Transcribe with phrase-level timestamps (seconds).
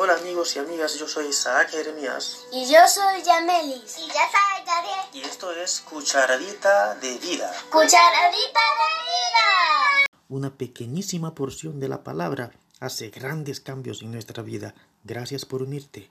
[0.00, 3.98] Hola amigos y amigas, yo soy Isaac Jeremías Y yo soy Yamelis.
[3.98, 5.06] Y yo soy Gabriel.
[5.12, 7.52] y esto es Cucharadita de Vida.
[7.70, 10.18] Cucharadita de vida.
[10.28, 14.74] Una pequeñísima porción de la palabra hace grandes cambios en nuestra vida.
[15.02, 16.08] Gracias por unirte.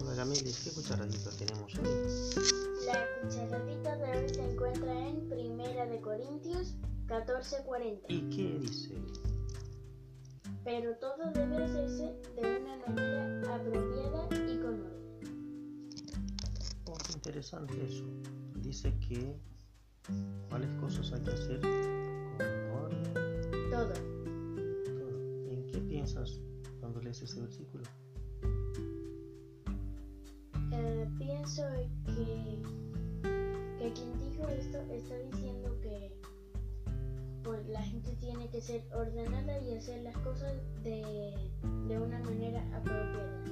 [0.00, 1.88] Hola Gamelis, ¿qué cucharadita tenemos hoy?
[2.86, 3.85] La cucharadita
[4.56, 6.76] encuentra en Primera de Corintios
[7.08, 8.06] 14:40.
[8.08, 8.94] ¿Y qué dice?
[10.64, 15.90] Pero todo debe hacerse de una manera apropiada y con orden.
[16.86, 18.04] Oh, qué interesante eso.
[18.62, 19.36] Dice que
[20.48, 23.70] cuáles cosas hay que hacer con orden.
[23.70, 23.92] Todo.
[23.92, 25.52] todo.
[25.52, 26.40] ¿En qué piensas
[26.80, 27.84] cuando lees ese versículo?
[30.72, 31.62] Eh, pienso
[32.06, 32.65] que
[38.56, 41.34] que ser ordenada y hacer las cosas de,
[41.88, 43.42] de una manera apropiada.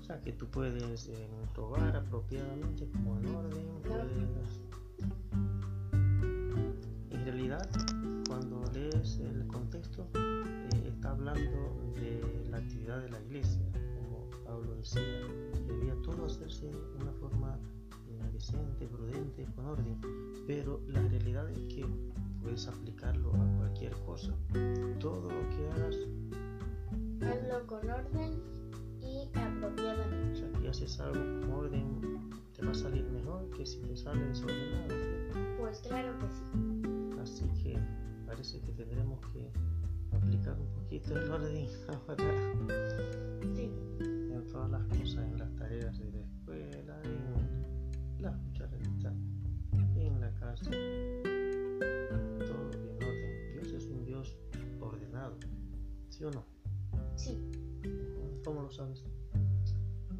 [0.00, 3.66] O sea, que tú puedes eh, robar apropiadamente, como en orden.
[3.82, 4.60] puedes-
[7.10, 7.68] En realidad,
[8.26, 13.60] cuando lees el contexto, eh, está hablando de la actividad de la iglesia,
[13.98, 15.02] como Pablo decía,
[19.64, 19.98] con orden,
[20.46, 21.84] pero la realidad es que
[22.42, 24.34] puedes aplicarlo a cualquier cosa.
[25.00, 25.96] Todo lo que hagas
[27.22, 28.32] Hazlo con orden
[29.00, 30.38] y O apropiadamente.
[30.40, 34.22] sea, que haces algo con orden, te va a salir mejor que si te sale
[34.26, 34.94] desordenado.
[35.58, 37.18] Pues claro que sí.
[37.22, 37.78] Así que
[38.26, 39.50] parece que tendremos que
[40.14, 42.24] aplicar un poquito el orden ahora
[43.54, 43.70] Sí.
[44.02, 46.26] en todas las cosas, en las tareas de
[56.14, 56.44] ¿sí o no?
[57.16, 57.40] Sí.
[58.44, 59.02] ¿Cómo lo sabes?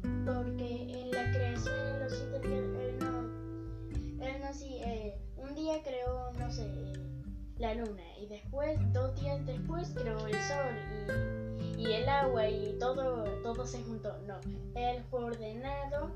[0.01, 5.55] Porque en la creación de los siete días, él no, él no sí, eh, un
[5.55, 6.69] día creó, no sé,
[7.57, 10.75] la luna y después, dos días después, creó el sol
[11.77, 14.17] y, y el agua y todo, todo se juntó.
[14.27, 14.39] No,
[14.75, 16.11] él fue ordenado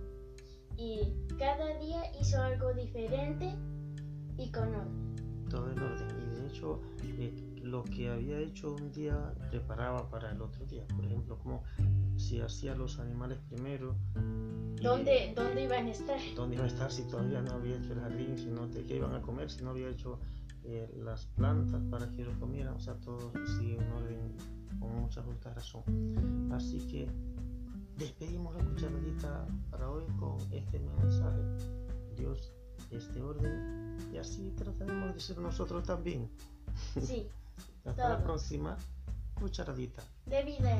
[0.76, 3.56] y cada día hizo algo diferente
[4.38, 5.46] y con orden.
[5.50, 10.32] todo en orden y de hecho eh, lo que había hecho un día preparaba para
[10.32, 10.86] el otro día.
[10.96, 11.64] Por ejemplo como
[12.18, 13.96] si hacía los animales primero
[14.78, 16.20] y- ¿Dónde, ¿Dónde iban a estar?
[16.36, 18.96] dónde iba a estar si todavía no había hecho el jardín si no te qué
[18.98, 20.20] iban a comer si no había hecho
[20.64, 24.36] eh, las plantas para que ellos comieran o sea todo sigue en orden
[24.80, 25.84] con mucha justa razón.
[26.54, 27.08] Así que
[27.98, 31.42] despedimos la cucharadita para hoy con este mensaje.
[32.16, 32.54] Dios
[32.92, 36.30] este orden y así trataremos de ser nosotros también.
[37.02, 37.28] Sí,
[37.86, 38.78] hasta la próxima.
[39.36, 40.78] Cucharadita de vida.